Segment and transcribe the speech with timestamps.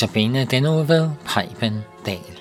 [0.00, 2.36] Notabene den uge ved Preben Dahl.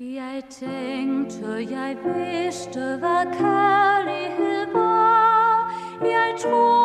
[0.00, 5.72] Jeg tænkte, jeg vidste, hvad kærlighed var.
[6.00, 6.75] Jeg troede,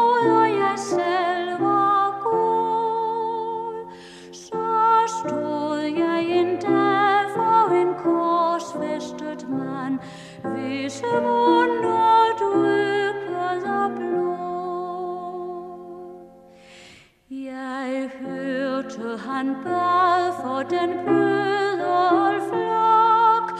[19.41, 23.59] hørte, han bad for den bøde flok,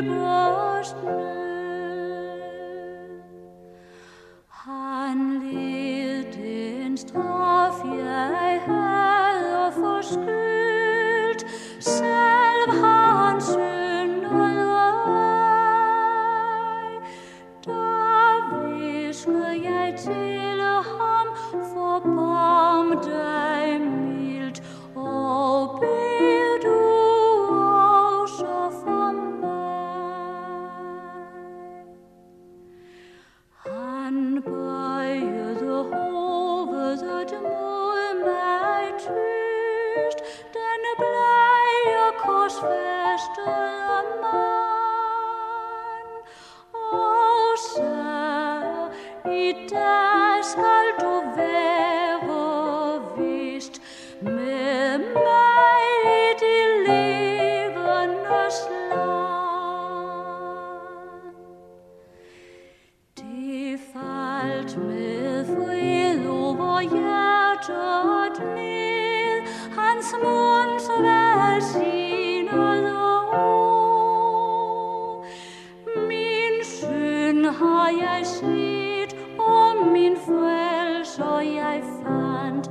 [0.00, 0.39] Goodbye.
[78.06, 82.66] Jeg set, og min frelser jeg fandt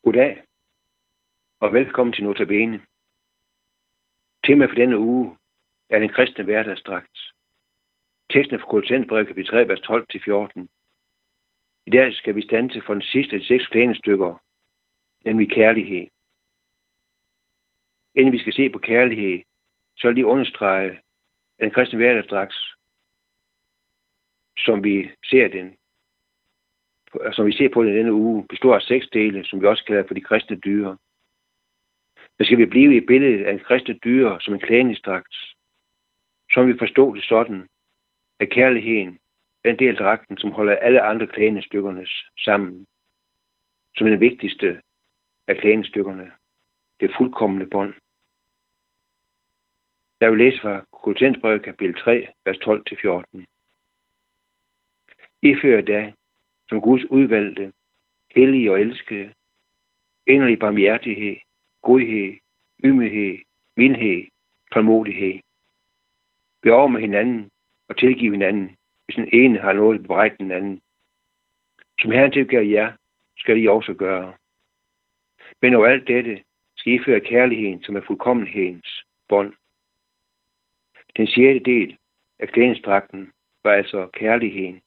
[0.03, 0.43] Goddag,
[1.61, 2.79] og velkommen til Notabene.
[4.45, 5.37] Tema for denne uge
[5.89, 7.17] er den kristne hverdagsdragt.
[8.29, 10.76] Teksten fra Kolossensbrevet kapitel 3, vers 12-14.
[11.87, 14.43] I dag skal vi stanse for den sidste af de seks klænestykker,
[15.25, 16.07] nemlig kærlighed.
[18.15, 19.43] Inden vi skal se på kærlighed,
[19.97, 21.01] så vil jeg lige understrege, at
[21.59, 22.75] den kristne hverdagsdrags,
[24.57, 25.77] som vi ser den,
[27.33, 30.07] som vi ser på den denne uge, består af seks dele, som vi også kalder
[30.07, 30.97] for de kristne dyre.
[32.37, 35.35] Men skal vi blive i billedet af en kristne dyre som en klædningsdragt,
[36.51, 37.67] så vi forstå det sådan,
[38.39, 39.19] at kærligheden
[39.67, 42.07] den del af dragten, som holder alle andre klædestykkerne
[42.37, 42.85] sammen,
[43.95, 44.81] som er den vigtigste
[45.47, 46.31] af klædestykkerne.
[46.99, 47.93] Det fuldkommende bånd.
[50.19, 53.45] Jeg vil læse fra Kolossenbrevet kapitel 3, vers 12-14.
[55.41, 56.13] I fører da,
[56.69, 57.73] som Guds udvalgte,
[58.35, 59.33] hellige og elskede,
[60.25, 61.35] endelig barmhjertighed,
[61.81, 62.37] godhed,
[62.83, 63.37] ymighed,
[63.77, 64.27] mildhed,
[64.73, 65.39] tålmodighed.
[66.63, 67.51] Vær over med hinanden
[67.89, 68.77] og tilgive hinanden,
[69.07, 70.81] hvis den ene har noget at bebrejde den anden.
[72.01, 72.93] Som Herren tilgiver jer,
[73.37, 74.33] skal I også gøre.
[75.61, 76.43] Men over alt dette
[76.77, 79.53] skal I føre kærligheden, som er fuldkommenhedens bånd.
[81.17, 81.97] Den sjette del
[82.39, 83.31] af klædningsdragten
[83.63, 84.81] var altså kærligheden.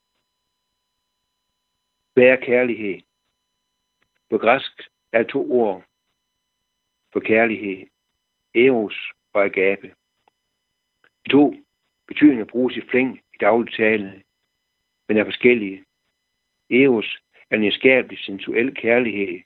[2.14, 3.00] Hvad er kærlighed?
[4.30, 4.82] På græsk
[5.12, 5.84] er to ord
[7.12, 7.86] for kærlighed.
[8.54, 9.94] Eros og agape.
[11.24, 11.54] De to
[12.06, 14.22] betydninger bruges i flæng dagligt tale,
[15.08, 15.84] men er forskellige.
[16.70, 17.18] Eros
[17.50, 19.40] er en nysgerrig, sensuel kærlighed.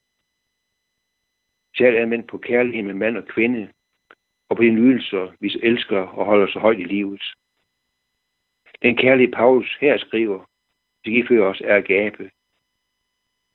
[1.76, 3.72] Selv er på kærlighed med mand og kvinde,
[4.48, 7.22] og på de nydelser, vi elsker og holder så højt i livet.
[8.82, 10.50] Den kærlige Paulus her skriver,
[11.04, 12.30] det giver os er agape.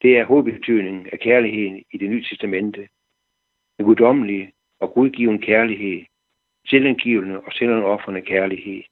[0.01, 2.89] Det er hovedbetydningen af kærligheden i det nye testamente.
[3.77, 6.05] Den guddommelige og gudgivende kærlighed,
[6.65, 8.83] selvindgivende og selvindoffrende kærlighed.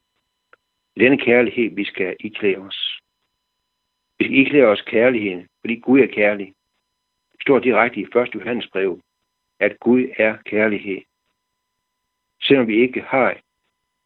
[0.98, 3.00] Det er denne kærlighed, vi skal iklæde os.
[4.20, 6.54] Vi skal iklæde os kærligheden, fordi Gud er kærlig.
[7.32, 8.36] Det står direkte i 1.
[8.36, 9.02] Johannes brev,
[9.60, 11.02] at Gud er kærlighed.
[12.42, 13.38] Selvom vi ikke har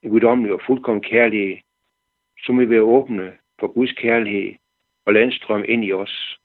[0.04, 1.58] en guddommelig og fuldkommen kærlighed,
[2.46, 4.56] så må vi være åbne for Guds kærlighed
[5.06, 6.40] og landstrøm ind i os.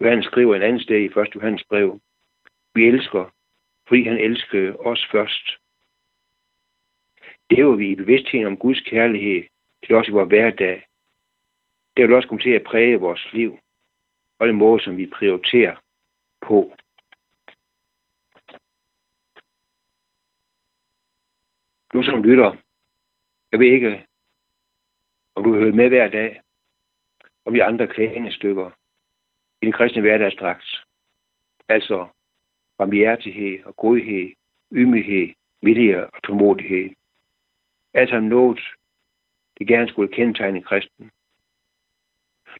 [0.00, 1.34] Johannes skriver en anden sted i 1.
[1.34, 2.00] Johannes brev,
[2.74, 3.34] vi elsker,
[3.88, 5.58] fordi han elskede os først.
[7.50, 9.48] Lever vi i bevidstheden om Guds kærlighed
[9.86, 10.86] til os i vores hverdag,
[11.96, 13.58] det vil også komme til at præge vores liv
[14.38, 15.76] og den måde, som vi prioriterer
[16.40, 16.72] på.
[21.92, 22.56] Du som lytter,
[23.52, 24.06] jeg ved ikke,
[25.34, 26.40] om du hører med hver dag
[27.44, 28.70] om de andre stykker
[29.62, 30.84] i den kristne hverdagsdragt.
[31.68, 32.08] Altså
[32.78, 34.32] barmhjertighed og godhed,
[34.72, 36.97] ymighed, vilje og tålmodighed.
[37.98, 38.60] Altså noget,
[39.58, 41.10] det gerne skulle kendetegne kristen.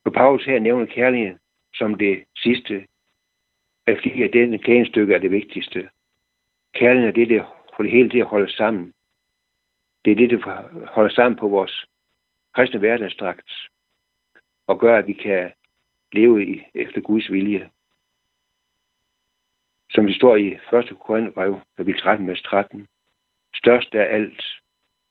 [0.05, 1.39] Når Paulus her nævner kærligheden
[1.75, 2.87] som det sidste,
[3.87, 5.91] er fordi, at denne klædenstykke er det vigtigste.
[6.75, 7.45] Kærligheden er det, der
[7.77, 8.95] får det hele til at holde sammen.
[10.05, 11.87] Det er det, der holder sammen på vores
[12.55, 13.51] kristne hverdagsdragt
[14.67, 15.53] og gør, at vi kan
[16.13, 17.71] leve i, efter Guds vilje.
[19.91, 20.61] Som det står i 1.
[21.01, 22.89] Korintherbrev, kapitel 13, vers 13.
[23.55, 24.43] Størst af alt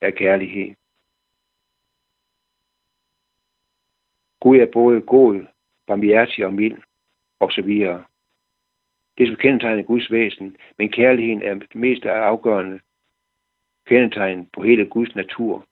[0.02, 0.76] er kærlighed.
[4.40, 5.46] Gud er både god,
[5.88, 6.78] barmhjertig og mild,
[7.40, 8.06] og så videre.
[9.18, 12.80] Det er som kendetegner Guds væsen, men kærligheden er det mest afgørende
[13.86, 15.68] kendetegn på hele Guds natur.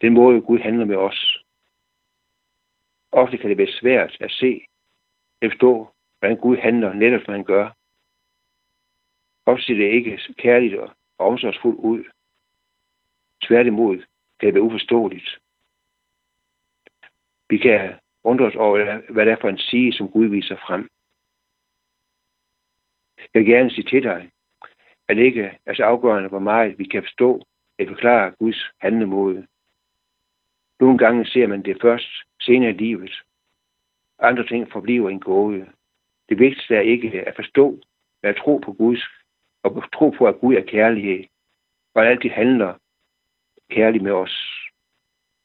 [0.00, 1.44] Den måde Gud handler med os.
[3.12, 4.60] Ofte kan det være svært at se
[5.40, 5.88] at forstå,
[6.18, 7.70] hvordan Gud handler netop, som han gør.
[9.46, 12.04] Ofte ser det ikke kærligt og omsorgsfuldt ud.
[13.42, 13.96] Tværtimod
[14.40, 15.38] kan det være uforståeligt.
[17.48, 17.94] Vi kan
[18.24, 20.88] undre os over, hvad det er for en sige, som Gud viser frem.
[23.34, 24.30] Jeg vil gerne sige til dig,
[25.08, 27.42] at det ikke er så afgørende, hvor meget vi kan forstå
[27.78, 29.46] at forklare Guds handlemåde.
[30.80, 32.10] Nogle gange ser man det først
[32.40, 33.22] senere i livet.
[34.18, 35.66] Andre ting forbliver en gåde.
[36.28, 37.70] Det vigtigste er ikke at forstå,
[38.22, 39.02] men at tro på Guds,
[39.62, 41.24] og tro på, at Gud er kærlighed,
[41.94, 42.74] og altid handler
[43.74, 44.34] kærlig med os,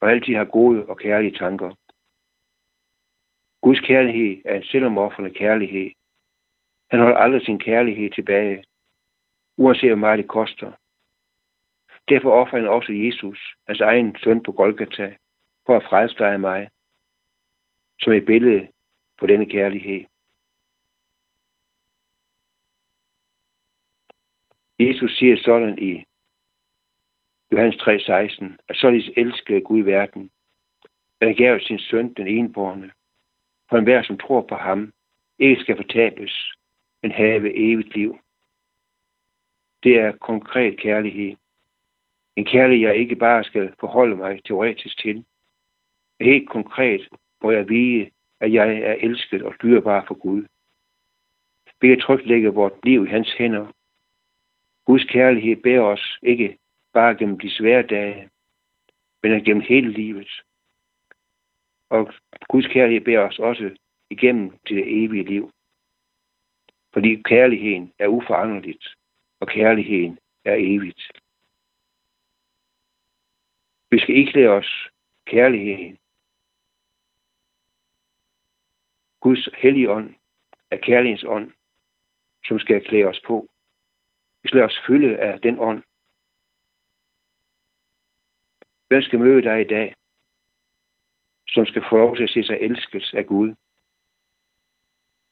[0.02, 1.76] og altid har gode og kærlige tanker.
[3.62, 5.92] Guds kærlighed er en selvomoffrende kærlighed.
[6.92, 8.64] Han holder aldrig sin kærlighed tilbage,
[9.58, 10.72] uanset hvor meget det koster.
[12.10, 15.16] Derfor offrer han også Jesus, hans egen søn på Golgata,
[15.66, 16.70] for at frelse dig og mig,
[18.02, 18.68] som et billede
[19.20, 20.06] på denne kærlighed.
[24.80, 26.04] Jesus siger sådan i
[27.52, 30.32] Johannes 3:16, at således elskede Gud verden,
[31.22, 32.92] at han gav sin søn den enborne,
[33.70, 34.94] for enhver, som tror på ham,
[35.40, 36.52] ikke skal fortabes,
[37.02, 38.20] men have evigt liv.
[39.84, 41.36] Det er konkret kærlighed.
[42.36, 45.26] En kærlighed, jeg ikke bare skal forholde mig teoretisk til.
[46.22, 47.10] Helt konkret
[47.44, 50.46] må jeg vide, at jeg er elsket og dyrbar for Gud.
[51.82, 53.68] Vi kan trygt lægge vort liv i hans hænder.
[54.86, 56.58] Guds kærlighed bærer os ikke
[56.94, 58.30] bare gennem de svære dage,
[59.24, 60.42] men gennem hele livet.
[61.90, 62.14] Og
[62.50, 63.78] Guds kærlighed bærer os også
[64.10, 65.52] igennem til det evige liv.
[66.94, 68.88] Fordi kærligheden er uforanderligt,
[69.40, 71.12] og kærligheden er evigt.
[73.92, 74.90] Vi skal ikke os
[75.26, 75.98] kærligheden.
[79.20, 80.16] Guds hellige ånd
[80.72, 81.52] er kærlighedens ånd,
[82.46, 83.48] som skal klæde os på.
[84.44, 85.84] Vi skal os fylde af den ånd.
[88.88, 89.96] Hvem skal møde dig i dag,
[91.48, 93.56] som skal få lov til at se sig elsket af Gud?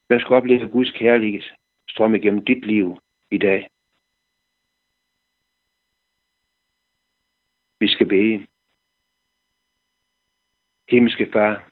[0.06, 1.42] Hvem skal opleve Guds kærlighed
[1.88, 2.98] strømme igennem dit liv
[3.30, 3.68] i dag?
[7.80, 8.46] Vi skal bede.
[10.88, 11.70] Himmelske Far,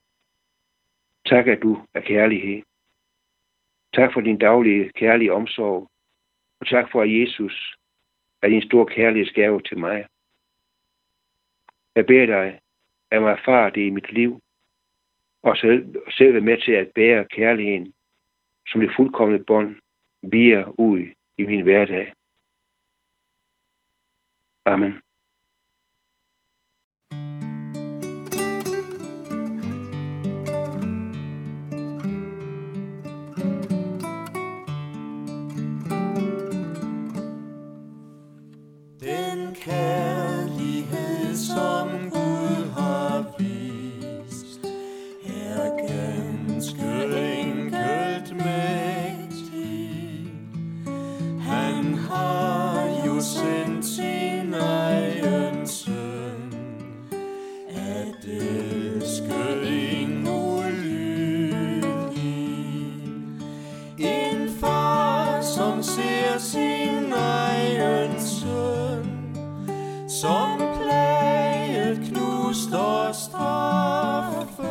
[1.26, 2.62] tak at du er kærlighed.
[3.95, 5.91] Tak for din daglige kærlige omsorg,
[6.61, 7.76] og tak for at Jesus
[8.43, 10.07] er din store kærlighedsgave til mig.
[11.97, 12.61] Jeg beder dig,
[13.11, 14.41] at mig erfare det i mit liv,
[15.43, 17.95] og selv, selv være med til at bære kærligheden
[18.67, 19.77] som det fuldkommende bånd
[20.23, 21.01] via ud
[21.39, 22.13] i min hverdag.
[24.65, 25.03] Amen.
[70.21, 74.64] som plaget knust og straffet.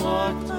[0.00, 0.55] heart.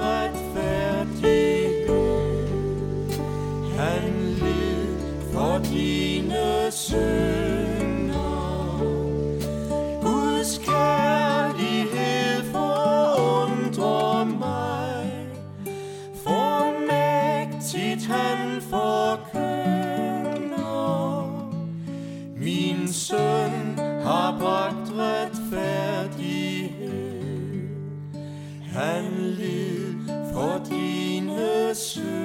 [31.88, 32.17] soon.